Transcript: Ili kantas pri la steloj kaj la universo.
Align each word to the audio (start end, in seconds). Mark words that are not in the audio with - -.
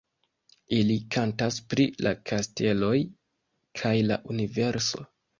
Ili 0.75 0.93
kantas 1.15 1.59
pri 1.73 1.83
la 2.07 2.13
steloj 2.45 2.93
kaj 3.81 3.91
la 4.07 4.17
universo. 4.37 5.05